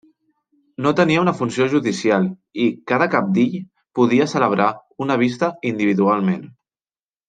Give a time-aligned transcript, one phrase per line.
[0.85, 2.25] No tenia una funció judicial,
[2.65, 3.61] i cada cabdill
[4.01, 4.73] podia celebrar
[5.09, 6.47] una vista individualment.